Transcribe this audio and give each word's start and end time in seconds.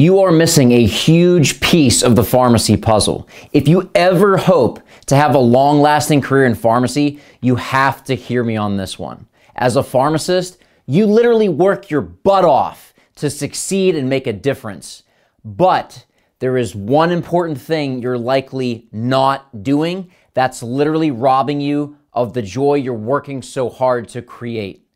you 0.00 0.20
are 0.20 0.32
missing 0.32 0.72
a 0.72 0.84
huge 0.84 1.60
piece 1.60 2.02
of 2.02 2.16
the 2.16 2.24
pharmacy 2.24 2.76
puzzle. 2.76 3.28
If 3.52 3.68
you 3.68 3.90
ever 3.94 4.36
hope 4.36 4.80
to 5.06 5.16
have 5.16 5.34
a 5.34 5.38
long 5.38 5.80
lasting 5.80 6.20
career 6.20 6.46
in 6.46 6.54
pharmacy, 6.54 7.20
you 7.40 7.56
have 7.56 8.04
to 8.04 8.14
hear 8.14 8.44
me 8.44 8.56
on 8.56 8.76
this 8.76 8.98
one. 8.98 9.26
As 9.56 9.76
a 9.76 9.82
pharmacist, 9.82 10.58
you 10.86 11.06
literally 11.06 11.48
work 11.48 11.90
your 11.90 12.00
butt 12.00 12.44
off 12.44 12.92
to 13.16 13.30
succeed 13.30 13.94
and 13.94 14.08
make 14.08 14.26
a 14.26 14.32
difference. 14.32 15.04
But 15.44 16.06
there 16.38 16.56
is 16.56 16.74
one 16.74 17.10
important 17.10 17.60
thing 17.60 18.00
you're 18.00 18.18
likely 18.18 18.88
not 18.92 19.62
doing 19.62 20.10
that's 20.34 20.62
literally 20.62 21.10
robbing 21.10 21.60
you 21.60 21.98
of 22.12 22.32
the 22.32 22.42
joy 22.42 22.74
you're 22.74 22.94
working 22.94 23.42
so 23.42 23.68
hard 23.68 24.08
to 24.08 24.22
create. 24.22 24.87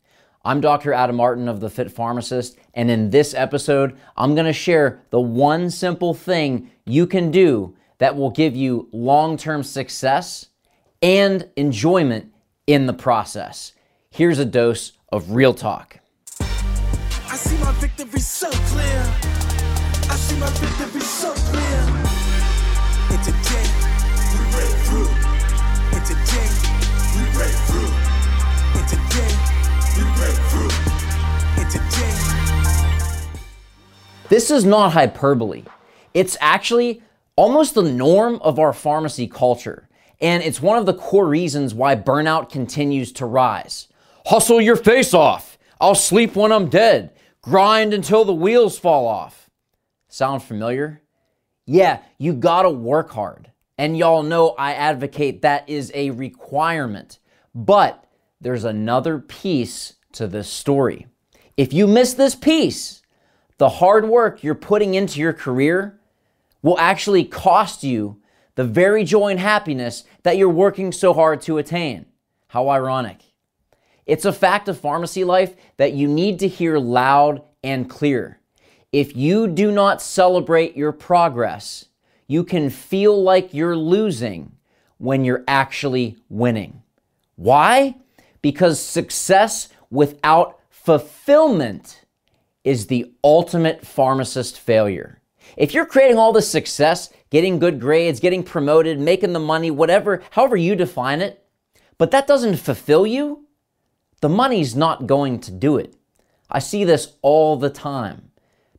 I'm 0.45 0.59
Dr. 0.59 0.91
Adam 0.91 1.15
Martin 1.15 1.47
of 1.47 1.61
The 1.61 1.69
Fit 1.69 1.89
Pharmacist, 1.89 2.57
and 2.73 2.91
in 2.91 3.11
this 3.11 3.33
episode, 3.33 3.97
I'm 4.17 4.35
gonna 4.35 4.51
share 4.51 5.01
the 5.09 5.21
one 5.21 5.69
simple 5.69 6.13
thing 6.13 6.69
you 6.85 7.07
can 7.07 7.31
do 7.31 7.77
that 7.99 8.17
will 8.17 8.29
give 8.29 8.53
you 8.53 8.89
long 8.91 9.37
term 9.37 9.63
success 9.63 10.47
and 11.01 11.49
enjoyment 11.55 12.33
in 12.67 12.87
the 12.87 12.93
process. 12.93 13.71
Here's 14.09 14.37
a 14.37 14.43
dose 14.43 14.91
of 15.13 15.31
real 15.31 15.53
talk. 15.53 15.99
I 16.41 17.37
see 17.37 17.57
my 17.63 17.71
victory 17.79 18.19
so 18.19 18.51
clear. 18.51 18.99
I 20.09 20.15
see 20.17 20.37
my 20.37 20.49
victory 20.49 20.99
so 20.99 21.33
clear. 21.35 21.85
We 24.33 24.43
break 24.51 24.75
through. 24.83 25.07
We 27.15 27.31
break 27.31 27.55
through. 27.67 29.52
This 34.29 34.49
is 34.49 34.65
not 34.65 34.93
hyperbole. 34.93 35.63
It's 36.13 36.35
actually 36.41 37.01
almost 37.35 37.75
the 37.75 37.83
norm 37.83 38.39
of 38.41 38.59
our 38.59 38.73
pharmacy 38.73 39.27
culture. 39.27 39.87
And 40.19 40.41
it's 40.41 40.61
one 40.61 40.77
of 40.77 40.85
the 40.85 40.93
core 40.93 41.27
reasons 41.27 41.73
why 41.73 41.95
burnout 41.95 42.49
continues 42.49 43.11
to 43.13 43.25
rise. 43.25 43.87
Hustle 44.25 44.61
your 44.61 44.75
face 44.75 45.13
off. 45.13 45.57
I'll 45.81 45.95
sleep 45.95 46.35
when 46.35 46.51
I'm 46.51 46.69
dead. 46.69 47.11
Grind 47.41 47.93
until 47.93 48.23
the 48.23 48.33
wheels 48.33 48.79
fall 48.79 49.05
off. 49.05 49.49
Sound 50.07 50.41
familiar? 50.43 51.01
Yeah, 51.65 51.99
you 52.17 52.33
gotta 52.33 52.69
work 52.69 53.11
hard. 53.11 53.51
And 53.77 53.97
y'all 53.97 54.23
know 54.23 54.49
I 54.57 54.73
advocate 54.73 55.41
that 55.41 55.67
is 55.67 55.91
a 55.93 56.11
requirement. 56.11 57.19
But 57.53 58.03
there's 58.43 58.65
another 58.65 59.19
piece 59.19 59.93
to 60.11 60.27
this 60.27 60.49
story. 60.49 61.07
If 61.55 61.71
you 61.71 61.87
miss 61.87 62.13
this 62.13 62.35
piece, 62.35 63.01
the 63.57 63.69
hard 63.69 64.07
work 64.07 64.43
you're 64.43 64.53
putting 64.53 64.93
into 64.93 65.19
your 65.19 65.33
career 65.33 65.99
will 66.61 66.77
actually 66.77 67.23
cost 67.23 67.83
you 67.83 68.21
the 68.55 68.63
very 68.63 69.03
joy 69.03 69.29
and 69.29 69.39
happiness 69.39 70.03
that 70.23 70.37
you're 70.37 70.49
working 70.49 70.91
so 70.91 71.13
hard 71.13 71.41
to 71.41 71.57
attain. 71.57 72.05
How 72.47 72.69
ironic. 72.69 73.19
It's 74.05 74.25
a 74.25 74.33
fact 74.33 74.67
of 74.67 74.79
pharmacy 74.79 75.23
life 75.23 75.55
that 75.77 75.93
you 75.93 76.07
need 76.07 76.39
to 76.39 76.47
hear 76.47 76.77
loud 76.77 77.41
and 77.63 77.89
clear. 77.89 78.39
If 78.91 79.15
you 79.15 79.47
do 79.47 79.71
not 79.71 80.01
celebrate 80.01 80.75
your 80.75 80.91
progress, 80.91 81.85
you 82.27 82.43
can 82.43 82.69
feel 82.69 83.23
like 83.23 83.53
you're 83.53 83.77
losing 83.77 84.51
when 84.97 85.23
you're 85.23 85.43
actually 85.47 86.17
winning. 86.29 86.83
Why? 87.35 87.95
Because 88.43 88.79
success 88.79 89.69
without 89.89 90.59
fulfillment 90.69 92.03
is 92.63 92.85
the 92.85 93.11
ultimate 93.23 93.87
pharmacist 93.87 94.59
failure. 94.59 95.19
If 95.57 95.73
you're 95.73 95.85
creating 95.85 96.17
all 96.17 96.33
this 96.33 96.49
success, 96.49 97.09
getting 97.31 97.57
good 97.57 97.79
grades, 97.79 98.19
getting 98.19 98.43
promoted, 98.43 98.99
making 98.99 99.33
the 99.33 99.39
money, 99.39 99.71
whatever, 99.71 100.21
however 100.31 100.55
you 100.55 100.75
define 100.75 101.21
it, 101.21 101.43
but 101.97 102.11
that 102.11 102.27
doesn't 102.27 102.57
fulfill 102.57 103.07
you, 103.07 103.47
the 104.21 104.29
money's 104.29 104.75
not 104.75 105.07
going 105.07 105.39
to 105.39 105.51
do 105.51 105.77
it. 105.77 105.95
I 106.49 106.59
see 106.59 106.83
this 106.83 107.13
all 107.21 107.55
the 107.55 107.69
time. 107.69 108.31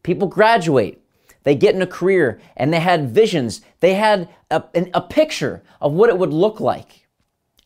People 0.02 0.28
graduate, 0.28 1.02
they 1.42 1.54
get 1.54 1.74
in 1.74 1.82
a 1.82 1.86
career, 1.86 2.40
and 2.56 2.72
they 2.72 2.80
had 2.80 3.10
visions, 3.10 3.62
they 3.80 3.94
had 3.94 4.28
a, 4.50 4.62
a 4.92 5.00
picture 5.00 5.62
of 5.80 5.92
what 5.92 6.10
it 6.10 6.18
would 6.18 6.32
look 6.32 6.60
like 6.60 7.03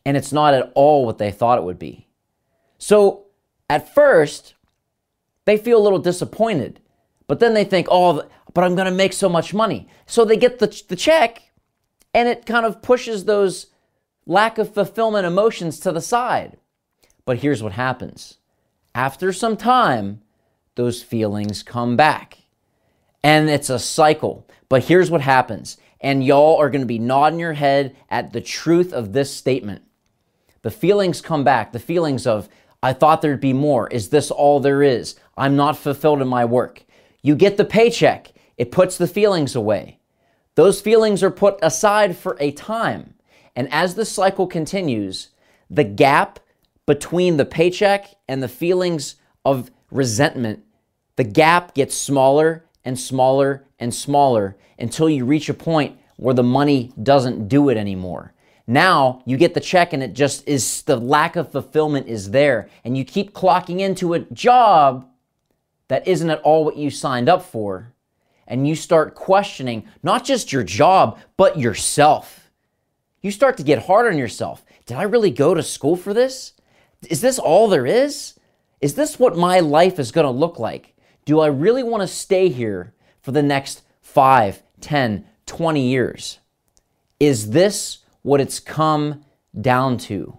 and 0.05 0.17
it's 0.17 0.31
not 0.31 0.53
at 0.53 0.71
all 0.75 1.05
what 1.05 1.17
they 1.17 1.31
thought 1.31 1.57
it 1.57 1.63
would 1.63 1.79
be. 1.79 2.07
So 2.77 3.25
at 3.69 3.93
first, 3.93 4.55
they 5.45 5.57
feel 5.57 5.77
a 5.77 5.83
little 5.83 5.99
disappointed, 5.99 6.79
but 7.27 7.39
then 7.39 7.53
they 7.53 7.63
think, 7.63 7.87
oh, 7.91 8.27
but 8.53 8.63
I'm 8.63 8.75
going 8.75 8.89
to 8.89 8.91
make 8.91 9.13
so 9.13 9.29
much 9.29 9.53
money. 9.53 9.87
So 10.05 10.25
they 10.25 10.37
get 10.37 10.59
the, 10.59 10.83
the 10.87 10.95
check, 10.95 11.51
and 12.13 12.27
it 12.27 12.45
kind 12.45 12.65
of 12.65 12.81
pushes 12.81 13.25
those 13.25 13.67
lack 14.25 14.57
of 14.57 14.73
fulfillment 14.73 15.25
emotions 15.25 15.79
to 15.81 15.91
the 15.91 16.01
side. 16.01 16.57
But 17.25 17.39
here's 17.39 17.61
what 17.61 17.73
happens 17.73 18.37
after 18.95 19.31
some 19.31 19.55
time, 19.55 20.21
those 20.75 21.03
feelings 21.03 21.61
come 21.61 21.95
back. 21.95 22.39
And 23.23 23.49
it's 23.49 23.69
a 23.69 23.79
cycle. 23.79 24.47
But 24.69 24.85
here's 24.85 25.11
what 25.11 25.21
happens. 25.21 25.77
And 25.99 26.23
y'all 26.23 26.57
are 26.57 26.69
going 26.69 26.81
to 26.81 26.87
be 26.87 26.99
nodding 26.99 27.39
your 27.39 27.53
head 27.53 27.95
at 28.09 28.31
the 28.31 28.41
truth 28.41 28.93
of 28.93 29.11
this 29.11 29.35
statement 29.35 29.83
the 30.61 30.71
feelings 30.71 31.21
come 31.21 31.43
back 31.43 31.71
the 31.71 31.79
feelings 31.79 32.27
of, 32.27 32.49
I 32.81 32.93
thought 32.93 33.21
there'd 33.21 33.41
be 33.41 33.53
more. 33.53 33.87
Is 33.89 34.09
this 34.09 34.31
all 34.31 34.59
there 34.59 34.81
is? 34.81 35.15
I'm 35.37 35.55
not 35.55 35.77
fulfilled 35.77 36.21
in 36.21 36.27
my 36.27 36.45
work. 36.45 36.83
You 37.21 37.35
get 37.35 37.57
the 37.57 37.65
paycheck, 37.65 38.33
it 38.57 38.71
puts 38.71 38.97
the 38.97 39.07
feelings 39.07 39.55
away. 39.55 39.99
Those 40.55 40.81
feelings 40.81 41.23
are 41.23 41.31
put 41.31 41.59
aside 41.61 42.17
for 42.17 42.37
a 42.39 42.51
time. 42.51 43.13
And 43.55 43.71
as 43.71 43.95
the 43.95 44.05
cycle 44.05 44.47
continues, 44.47 45.29
the 45.69 45.83
gap 45.83 46.39
between 46.85 47.37
the 47.37 47.45
paycheck 47.45 48.15
and 48.27 48.41
the 48.41 48.47
feelings 48.47 49.15
of 49.45 49.69
resentment, 49.91 50.63
the 51.15 51.23
gap 51.23 51.73
gets 51.75 51.95
smaller 51.95 52.65
and 52.83 52.99
smaller 52.99 53.65
and 53.79 53.93
smaller 53.93 54.57
until 54.77 55.09
you 55.09 55.25
reach 55.25 55.49
a 55.49 55.53
point 55.53 55.99
where 56.17 56.33
the 56.35 56.43
money 56.43 56.91
doesn't 57.01 57.47
do 57.47 57.69
it 57.69 57.77
anymore. 57.77 58.33
Now 58.69 59.23
you 59.25 59.35
get 59.35 59.55
the 59.55 59.59
check 59.59 59.93
and 59.93 60.03
it 60.03 60.13
just 60.13 60.47
is 60.47 60.83
the 60.83 60.95
lack 60.95 61.35
of 61.35 61.51
fulfillment 61.51 62.07
is 62.07 62.29
there. 62.29 62.69
And 62.83 62.95
you 62.95 63.03
keep 63.03 63.33
clocking 63.33 63.79
into 63.79 64.13
a 64.13 64.19
job 64.19 65.09
that 65.87 66.07
isn't 66.07 66.29
at 66.29 66.41
all 66.41 66.63
what 66.63 66.77
you 66.77 66.91
signed 66.91 67.27
up 67.27 67.41
for. 67.41 67.93
And 68.45 68.67
you 68.67 68.75
start 68.75 69.15
questioning 69.15 69.87
not 70.03 70.23
just 70.23 70.53
your 70.53 70.63
job, 70.63 71.17
but 71.35 71.57
yourself. 71.57 72.51
You 73.23 73.31
start 73.31 73.57
to 73.57 73.63
get 73.63 73.87
hard 73.87 74.05
on 74.05 74.19
yourself. 74.19 74.63
Did 74.85 74.97
I 74.97 75.03
really 75.03 75.31
go 75.31 75.55
to 75.55 75.63
school 75.63 75.95
for 75.95 76.13
this? 76.13 76.53
Is 77.09 77.21
this 77.21 77.39
all 77.39 77.69
there 77.69 77.87
is? 77.87 78.35
Is 78.81 78.93
this 78.93 79.17
what 79.17 79.35
my 79.35 79.61
life 79.61 79.97
is 79.97 80.11
going 80.11 80.25
to 80.25 80.31
look 80.31 80.59
like? 80.59 80.95
Do 81.25 81.39
I 81.39 81.47
really 81.47 81.81
want 81.81 82.01
to 82.01 82.07
stay 82.07 82.49
here 82.49 82.93
for 83.19 83.31
the 83.31 83.41
next 83.41 83.81
5, 84.03 84.61
10, 84.79 85.25
20 85.47 85.87
years? 85.87 86.37
Is 87.19 87.49
this 87.49 87.99
what 88.21 88.41
it's 88.41 88.59
come 88.59 89.23
down 89.59 89.97
to. 89.97 90.37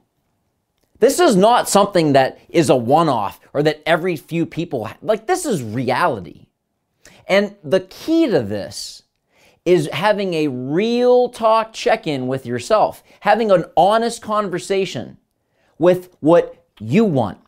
This 0.99 1.19
is 1.19 1.35
not 1.35 1.69
something 1.69 2.13
that 2.13 2.39
is 2.49 2.69
a 2.69 2.77
one 2.77 3.09
off 3.09 3.41
or 3.55 3.63
that 3.63 3.83
every 3.87 4.17
few 4.17 4.45
people, 4.45 4.89
like, 5.01 5.27
this 5.27 5.47
is 5.47 5.63
reality. 5.63 6.47
And 7.27 7.57
the 7.65 7.81
key 7.81 8.27
to 8.27 8.43
this 8.43 9.05
is 9.65 9.89
having 9.93 10.35
a 10.35 10.49
real 10.49 11.29
talk 11.29 11.73
check 11.73 12.07
in 12.07 12.27
with 12.27 12.45
yourself, 12.45 13.03
having 13.21 13.51
an 13.51 13.65
honest 13.77 14.21
conversation 14.21 15.17
with 15.79 16.15
what 16.21 16.65
you 16.79 17.05
want. 17.05 17.39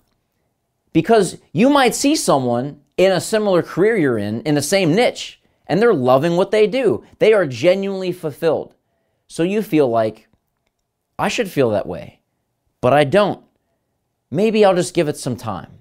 Because 0.93 1.39
you 1.53 1.69
might 1.69 1.95
see 1.95 2.15
someone 2.17 2.81
in 2.97 3.13
a 3.13 3.21
similar 3.21 3.63
career 3.63 3.97
you're 3.97 4.19
in, 4.19 4.43
in 4.43 4.55
the 4.55 4.63
same 4.63 4.95
niche, 4.95 5.41
and 5.67 5.81
they're 5.81 5.95
loving 5.95 6.37
what 6.37 6.51
they 6.51 6.67
do. 6.67 7.05
They 7.19 7.33
are 7.33 7.47
genuinely 7.47 8.13
fulfilled. 8.13 8.75
So 9.33 9.45
you 9.45 9.63
feel 9.63 9.89
like, 9.89 10.29
I 11.19 11.29
should 11.29 11.51
feel 11.51 11.71
that 11.71 11.87
way, 11.87 12.21
but 12.83 12.93
I 12.93 13.05
don't. 13.05 13.43
Maybe 14.31 14.63
I'll 14.63 14.75
just 14.75 14.93
give 14.93 15.09
it 15.09 15.17
some 15.17 15.37
time. 15.37 15.79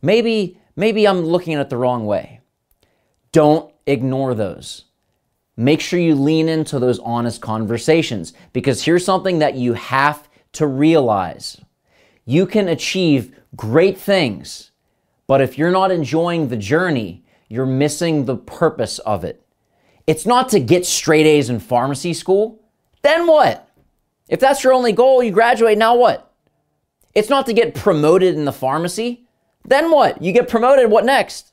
Maybe, 0.00 0.60
maybe 0.76 1.08
I'm 1.08 1.24
looking 1.24 1.54
at 1.54 1.60
it 1.60 1.70
the 1.70 1.76
wrong 1.76 2.06
way. 2.06 2.38
Don't 3.32 3.74
ignore 3.84 4.36
those. 4.36 4.84
Make 5.56 5.80
sure 5.80 5.98
you 5.98 6.14
lean 6.14 6.48
into 6.48 6.78
those 6.78 7.00
honest 7.00 7.40
conversations 7.40 8.32
because 8.52 8.84
here's 8.84 9.04
something 9.04 9.40
that 9.40 9.56
you 9.56 9.72
have 9.72 10.28
to 10.52 10.68
realize. 10.68 11.60
You 12.26 12.46
can 12.46 12.68
achieve 12.68 13.36
great 13.56 13.98
things, 13.98 14.70
but 15.26 15.40
if 15.40 15.58
you're 15.58 15.72
not 15.72 15.90
enjoying 15.90 16.46
the 16.46 16.56
journey, 16.56 17.24
you're 17.48 17.66
missing 17.66 18.24
the 18.24 18.36
purpose 18.36 19.00
of 19.00 19.24
it. 19.24 19.44
It's 20.06 20.26
not 20.26 20.48
to 20.50 20.60
get 20.60 20.84
straight 20.86 21.26
A's 21.26 21.50
in 21.50 21.60
pharmacy 21.60 22.12
school. 22.12 22.60
Then 23.02 23.26
what? 23.26 23.68
If 24.28 24.40
that's 24.40 24.64
your 24.64 24.72
only 24.72 24.92
goal, 24.92 25.22
you 25.22 25.30
graduate, 25.30 25.78
now 25.78 25.94
what? 25.94 26.32
It's 27.14 27.28
not 27.28 27.46
to 27.46 27.52
get 27.52 27.74
promoted 27.74 28.34
in 28.34 28.44
the 28.44 28.52
pharmacy. 28.52 29.26
Then 29.64 29.90
what? 29.90 30.22
You 30.22 30.32
get 30.32 30.48
promoted, 30.48 30.90
what 30.90 31.04
next? 31.04 31.52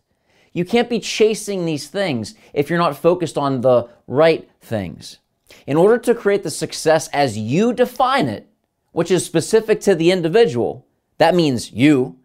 You 0.54 0.66
can't 0.66 0.90
be 0.90 1.00
chasing 1.00 1.66
these 1.66 1.88
things 1.88 2.34
if 2.54 2.70
you're 2.70 2.80
not 2.80 2.98
focused 2.98 3.38
on 3.38 3.62
the 3.62 3.88
right 4.08 4.50
things. 4.62 5.20
In 5.68 5.78
order 5.78 5.98
to 6.00 6.16
create 6.16 6.44
the 6.44 6.50
success 6.50 7.08
as 7.10 7.38
you 7.38 7.74
define 7.74 8.28
it, 8.28 8.48
which 8.92 9.12
is 9.12 9.26
specific 9.26 9.82
to 9.82 9.94
the 9.94 10.12
individual, 10.12 10.88
that 11.18 11.36
means 11.36 11.72
you, 11.72 12.18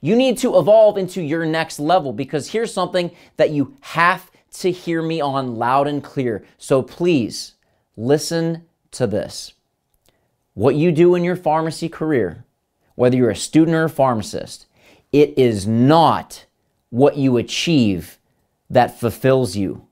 you 0.00 0.16
need 0.16 0.38
to 0.38 0.58
evolve 0.58 0.98
into 0.98 1.22
your 1.22 1.46
next 1.46 1.78
level 1.78 2.12
because 2.12 2.50
here's 2.50 2.74
something 2.74 3.12
that 3.36 3.50
you 3.50 3.76
have 3.80 4.31
to 4.52 4.70
hear 4.70 5.02
me 5.02 5.20
on 5.20 5.56
loud 5.56 5.88
and 5.88 6.02
clear. 6.02 6.44
So 6.58 6.82
please 6.82 7.54
listen 7.96 8.64
to 8.92 9.06
this. 9.06 9.54
What 10.54 10.74
you 10.74 10.92
do 10.92 11.14
in 11.14 11.24
your 11.24 11.36
pharmacy 11.36 11.88
career, 11.88 12.44
whether 12.94 13.16
you're 13.16 13.30
a 13.30 13.36
student 13.36 13.74
or 13.74 13.84
a 13.84 13.90
pharmacist, 13.90 14.66
it 15.12 15.36
is 15.38 15.66
not 15.66 16.46
what 16.90 17.16
you 17.16 17.36
achieve 17.38 18.18
that 18.68 18.98
fulfills 18.98 19.56
you, 19.56 19.86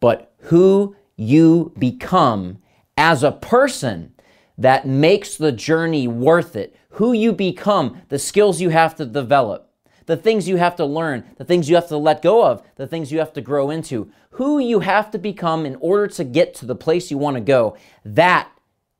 but 0.00 0.32
who 0.38 0.94
you 1.16 1.72
become 1.78 2.58
as 2.96 3.22
a 3.22 3.32
person 3.32 4.12
that 4.58 4.86
makes 4.86 5.36
the 5.36 5.52
journey 5.52 6.06
worth 6.06 6.56
it. 6.56 6.76
Who 6.90 7.12
you 7.12 7.32
become, 7.32 8.02
the 8.08 8.18
skills 8.18 8.60
you 8.60 8.68
have 8.70 8.94
to 8.96 9.06
develop, 9.06 9.70
the 10.06 10.16
things 10.16 10.48
you 10.48 10.56
have 10.56 10.76
to 10.76 10.84
learn, 10.84 11.24
the 11.36 11.44
things 11.44 11.68
you 11.68 11.74
have 11.74 11.88
to 11.88 11.96
let 11.96 12.22
go 12.22 12.44
of, 12.44 12.62
the 12.76 12.86
things 12.86 13.10
you 13.10 13.18
have 13.18 13.32
to 13.34 13.40
grow 13.40 13.70
into, 13.70 14.10
who 14.30 14.58
you 14.58 14.80
have 14.80 15.10
to 15.12 15.18
become 15.18 15.64
in 15.64 15.76
order 15.76 16.06
to 16.08 16.24
get 16.24 16.54
to 16.54 16.66
the 16.66 16.74
place 16.74 17.10
you 17.10 17.18
want 17.18 17.36
to 17.36 17.40
go. 17.40 17.76
That 18.04 18.50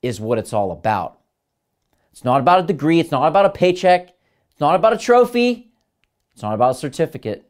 is 0.03 0.21
what 0.21 0.39
it's 0.39 0.53
all 0.53 0.73
about. 0.73 1.19
It's 2.12 2.25
not 2.25 2.41
about 2.41 2.61
a 2.61 2.67
degree, 2.67 3.01
it's 3.01 3.11
not 3.11 3.27
about 3.27 3.47
a 3.47 3.51
paycheck, 3.51 4.11
it's 4.51 4.61
not 4.61 4.77
about 4.77 4.93
a 4.93 4.99
trophy, 4.99 5.73
it's 6.35 6.43
not 6.43 6.55
about 6.55 6.73
a 6.73 6.79
certificate. 6.79 7.49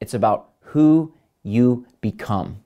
It's 0.00 0.14
about 0.14 0.50
who 0.60 1.14
you 1.42 1.86
become. 2.00 2.62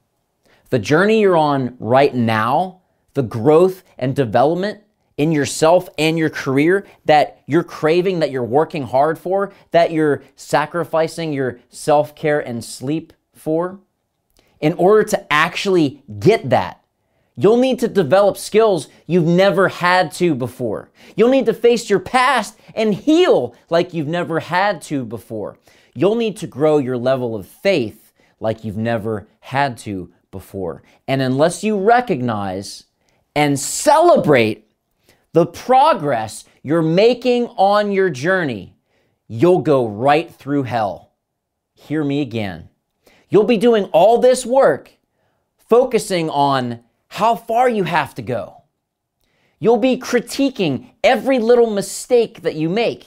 The 0.70 0.78
journey 0.78 1.20
you're 1.20 1.36
on 1.36 1.76
right 1.80 2.14
now, 2.14 2.82
the 3.14 3.22
growth 3.22 3.82
and 3.98 4.14
development 4.14 4.82
in 5.18 5.32
yourself 5.32 5.88
and 5.98 6.16
your 6.16 6.30
career 6.30 6.86
that 7.04 7.42
you're 7.46 7.64
craving, 7.64 8.20
that 8.20 8.30
you're 8.30 8.44
working 8.44 8.84
hard 8.84 9.18
for, 9.18 9.52
that 9.72 9.90
you're 9.90 10.22
sacrificing 10.36 11.32
your 11.32 11.60
self 11.68 12.14
care 12.14 12.40
and 12.40 12.64
sleep 12.64 13.12
for, 13.34 13.80
in 14.60 14.72
order 14.74 15.04
to 15.04 15.32
actually 15.32 16.02
get 16.18 16.48
that, 16.50 16.82
you'll 17.36 17.58
need 17.58 17.80
to 17.80 17.88
develop 17.88 18.36
skills 18.36 18.88
you've 19.06 19.26
never 19.26 19.68
had 19.68 20.12
to 20.12 20.34
before. 20.34 20.90
You'll 21.16 21.30
need 21.30 21.46
to 21.46 21.54
face 21.54 21.90
your 21.90 22.00
past 22.00 22.58
and 22.74 22.94
heal 22.94 23.54
like 23.70 23.92
you've 23.92 24.08
never 24.08 24.40
had 24.40 24.80
to 24.82 25.04
before. 25.04 25.58
You'll 25.94 26.14
need 26.14 26.36
to 26.38 26.46
grow 26.46 26.78
your 26.78 26.96
level 26.96 27.34
of 27.34 27.46
faith 27.46 28.12
like 28.40 28.64
you've 28.64 28.76
never 28.76 29.26
had 29.40 29.78
to 29.78 30.12
before. 30.30 30.82
And 31.08 31.20
unless 31.20 31.64
you 31.64 31.76
recognize 31.78 32.84
and 33.34 33.58
celebrate 33.58 34.67
the 35.32 35.46
progress 35.46 36.44
you're 36.62 36.82
making 36.82 37.46
on 37.56 37.92
your 37.92 38.10
journey, 38.10 38.74
you'll 39.26 39.60
go 39.60 39.86
right 39.86 40.32
through 40.34 40.64
hell. 40.64 41.12
Hear 41.74 42.02
me 42.02 42.20
again. 42.20 42.68
You'll 43.28 43.44
be 43.44 43.56
doing 43.56 43.84
all 43.86 44.18
this 44.18 44.44
work 44.46 44.90
focusing 45.68 46.30
on 46.30 46.80
how 47.08 47.36
far 47.36 47.68
you 47.68 47.84
have 47.84 48.14
to 48.16 48.22
go. 48.22 48.62
You'll 49.58 49.78
be 49.78 49.98
critiquing 49.98 50.90
every 51.02 51.38
little 51.38 51.70
mistake 51.70 52.42
that 52.42 52.54
you 52.54 52.68
make. 52.68 53.06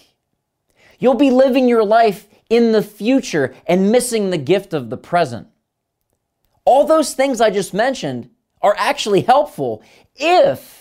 You'll 1.00 1.16
be 1.16 1.32
living 1.32 1.68
your 1.68 1.84
life 1.84 2.28
in 2.50 2.72
the 2.72 2.84
future 2.84 3.56
and 3.66 3.92
missing 3.92 4.30
the 4.30 4.38
gift 4.38 4.74
of 4.74 4.90
the 4.90 4.98
present. 4.98 5.48
All 6.66 6.86
those 6.86 7.14
things 7.14 7.42
I 7.42 7.50
just 7.50 7.74
mentioned 7.74 8.30
are 8.62 8.76
actually 8.78 9.22
helpful 9.22 9.82
if 10.16 10.81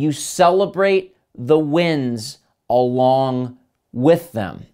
you 0.00 0.12
celebrate 0.12 1.16
the 1.34 1.58
wins 1.58 2.38
along 2.68 3.58
with 3.92 4.32
them. 4.32 4.66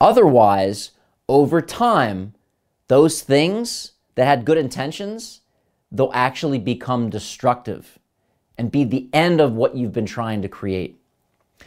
Otherwise, 0.00 0.92
over 1.28 1.60
time, 1.60 2.34
those 2.88 3.22
things 3.22 3.92
that 4.14 4.24
had 4.24 4.44
good 4.44 4.58
intentions, 4.58 5.42
they'll 5.92 6.10
actually 6.12 6.58
become 6.58 7.10
destructive 7.10 7.98
and 8.58 8.70
be 8.70 8.84
the 8.84 9.08
end 9.12 9.40
of 9.40 9.52
what 9.52 9.76
you've 9.76 9.92
been 9.92 10.06
trying 10.06 10.42
to 10.42 10.48
create. 10.48 11.00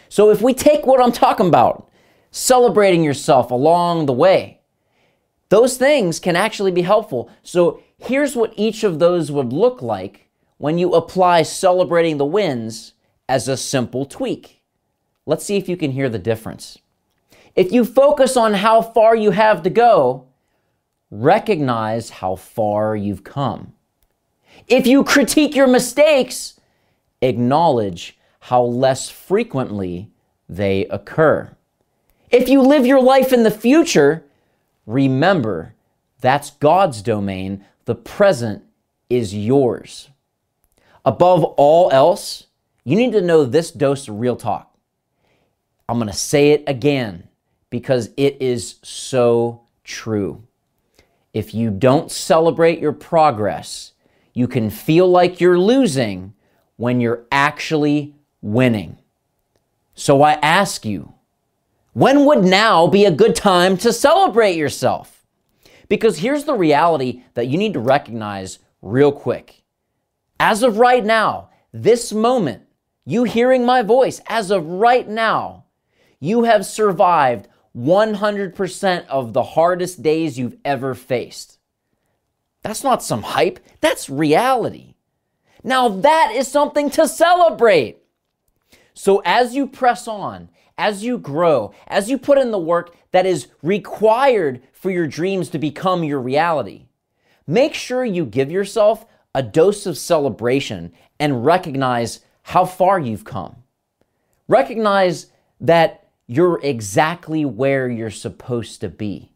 So 0.10 0.30
if 0.30 0.42
we 0.42 0.54
take 0.54 0.86
what 0.86 1.02
I'm 1.02 1.12
talking 1.12 1.48
about, 1.48 1.90
celebrating 2.32 3.04
yourself 3.04 3.52
along 3.52 4.06
the 4.06 4.14
way, 4.14 4.60
those 5.50 5.78
things 5.78 6.20
can 6.20 6.36
actually 6.36 6.72
be 6.72 6.82
helpful. 6.82 7.30
So 7.42 7.82
here's 7.98 8.36
what 8.36 8.54
each 8.56 8.84
of 8.84 9.00
those 9.00 9.32
would 9.32 9.54
look 9.54 9.82
like 9.82 10.23
when 10.64 10.78
you 10.78 10.94
apply 10.94 11.42
celebrating 11.42 12.16
the 12.16 12.24
wins 12.24 12.94
as 13.28 13.50
a 13.50 13.58
simple 13.58 14.06
tweak. 14.06 14.64
Let's 15.26 15.44
see 15.44 15.58
if 15.58 15.68
you 15.68 15.76
can 15.76 15.92
hear 15.92 16.08
the 16.08 16.18
difference. 16.18 16.78
If 17.54 17.74
you 17.74 17.84
focus 17.84 18.38
on 18.38 18.54
how 18.54 18.82
far 18.82 19.14
you 19.14 19.32
have 19.32 19.64
to 19.64 19.70
go, 19.70 20.26
recognize 21.12 22.12
how 22.12 22.38
far 22.38 22.96
you've 22.96 23.26
come. 23.26 23.74
If 24.70 24.88
you 24.88 25.04
critique 25.04 25.54
your 25.54 25.68
mistakes, 25.68 26.58
acknowledge 27.22 28.18
how 28.40 28.64
less 28.64 29.10
frequently 29.10 30.12
they 30.48 30.86
occur. 30.86 31.58
If 32.32 32.48
you 32.48 32.62
live 32.62 32.86
your 32.86 33.02
life 33.02 33.34
in 33.34 33.44
the 33.44 33.52
future, 33.52 34.24
remember 34.86 35.76
that's 36.22 36.52
God's 36.52 37.02
domain. 37.02 37.66
The 37.84 37.96
present 37.96 38.64
is 39.10 39.36
yours. 39.36 40.08
Above 41.06 41.44
all 41.44 41.92
else, 41.92 42.48
you 42.84 42.96
need 42.96 43.12
to 43.12 43.22
know 43.22 43.46
this 43.46 43.72
dose 43.72 44.08
of 44.08 44.20
real 44.20 44.36
talk. 44.36 44.74
I'm 45.90 45.98
going 45.98 46.10
to 46.10 46.18
say 46.18 46.52
it 46.52 46.64
again 46.68 47.28
because 47.70 48.10
it 48.18 48.42
is 48.42 48.76
so 48.84 49.62
true. 49.84 50.44
If 51.34 51.54
you 51.54 51.72
don't 51.72 52.12
celebrate 52.12 52.80
your 52.80 52.94
progress, 52.94 53.94
you 54.34 54.48
can 54.48 54.70
feel 54.70 55.08
like 55.08 55.42
you're 55.42 55.60
losing 55.60 56.34
when 56.78 57.02
you're 57.02 57.26
actually 57.32 58.16
winning. 58.42 58.98
So 59.96 60.22
I 60.22 60.34
ask 60.34 60.86
you, 60.86 61.14
when 61.94 62.26
would 62.26 62.44
now 62.44 62.88
be 62.88 63.06
a 63.06 63.12
good 63.12 63.36
time 63.36 63.78
to 63.78 63.94
celebrate 63.94 64.56
yourself? 64.56 65.26
Because 65.90 66.18
here's 66.18 66.46
the 66.46 66.56
reality 66.56 67.24
that 67.36 67.48
you 67.48 67.58
need 67.58 67.74
to 67.74 67.80
recognize 67.80 68.60
real 68.82 69.12
quick. 69.12 69.63
As 70.44 70.62
of 70.62 70.78
right 70.78 71.06
now, 71.06 71.52
this 71.72 72.12
moment, 72.12 72.64
you 73.06 73.24
hearing 73.24 73.66
my 73.66 73.82
voice, 73.82 74.20
as 74.28 74.52
of 74.52 74.66
right 74.66 75.08
now, 75.08 75.68
you 76.20 76.44
have 76.44 76.66
survived 76.66 77.48
100% 77.74 79.08
of 79.08 79.32
the 79.32 79.42
hardest 79.42 80.04
days 80.04 80.38
you've 80.38 80.58
ever 80.66 80.96
faced. 80.96 81.60
That's 82.62 82.84
not 82.84 83.02
some 83.02 83.22
hype, 83.22 83.58
that's 83.80 84.10
reality. 84.10 84.96
Now, 85.64 85.88
that 85.88 86.34
is 86.36 86.50
something 86.50 86.90
to 86.90 87.08
celebrate. 87.08 88.00
So, 88.94 89.22
as 89.24 89.56
you 89.56 89.66
press 89.66 90.10
on, 90.10 90.50
as 90.78 91.06
you 91.06 91.20
grow, 91.20 91.74
as 91.88 92.10
you 92.10 92.18
put 92.18 92.38
in 92.38 92.52
the 92.52 92.60
work 92.60 92.94
that 93.12 93.26
is 93.26 93.48
required 93.62 94.62
for 94.74 94.92
your 94.92 95.08
dreams 95.08 95.48
to 95.52 95.58
become 95.58 96.04
your 96.04 96.20
reality, 96.20 96.88
make 97.48 97.74
sure 97.74 98.04
you 98.04 98.26
give 98.26 98.52
yourself 98.52 99.06
a 99.36 99.44
dose 99.44 99.86
of 99.86 99.98
celebration 99.98 100.92
and 101.20 101.46
recognize 101.46 102.20
how 102.44 102.66
far 102.66 103.00
you've 103.00 103.26
come. 103.26 103.56
Recognize 104.48 105.28
that 105.60 106.08
you're 106.28 106.60
exactly 106.62 107.46
where 107.46 107.90
you're 107.90 108.12
supposed 108.12 108.82
to 108.82 108.90
be. 108.90 109.32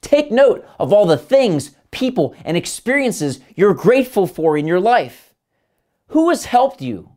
Take 0.00 0.30
note 0.30 0.66
of 0.78 0.92
all 0.92 1.06
the 1.06 1.16
things, 1.16 1.72
people, 1.90 2.34
and 2.44 2.56
experiences 2.56 3.40
you're 3.56 3.74
grateful 3.74 4.26
for 4.26 4.56
in 4.56 4.66
your 4.66 4.80
life. 4.80 5.34
Who 6.08 6.28
has 6.28 6.46
helped 6.46 6.82
you 6.82 7.10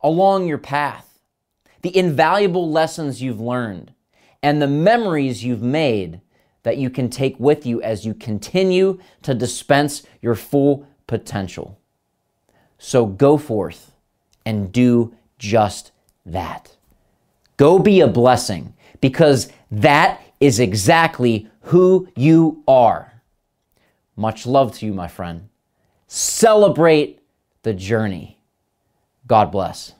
along 0.00 0.46
your 0.46 0.58
path? 0.58 1.20
The 1.82 1.96
invaluable 1.96 2.70
lessons 2.70 3.22
you've 3.22 3.40
learned 3.40 3.92
and 4.42 4.60
the 4.60 4.66
memories 4.66 5.44
you've 5.44 5.62
made 5.62 6.20
that 6.62 6.76
you 6.76 6.90
can 6.90 7.08
take 7.08 7.38
with 7.40 7.66
you 7.66 7.82
as 7.82 8.04
you 8.04 8.14
continue 8.14 9.00
to 9.22 9.34
dispense 9.34 10.02
your 10.20 10.34
full 10.34 10.86
potential. 11.12 11.78
So 12.78 13.04
go 13.04 13.36
forth 13.36 13.92
and 14.46 14.72
do 14.72 15.14
just 15.38 15.92
that. 16.24 16.74
Go 17.58 17.78
be 17.78 18.00
a 18.00 18.08
blessing 18.08 18.72
because 19.02 19.52
that 19.70 20.22
is 20.40 20.58
exactly 20.58 21.50
who 21.64 22.08
you 22.16 22.62
are. 22.66 23.12
Much 24.16 24.46
love 24.46 24.74
to 24.78 24.86
you, 24.86 24.94
my 24.94 25.06
friend. 25.06 25.50
Celebrate 26.06 27.20
the 27.62 27.74
journey. 27.74 28.38
God 29.26 29.52
bless. 29.52 29.92